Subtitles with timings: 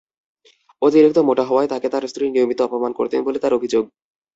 [0.81, 3.83] অতিরিক্ত মোটা হওয়ায় তাঁকে তাঁর স্ত্রী নিয়মিত অপমান করতেন বলে তাঁর অভিযোগ।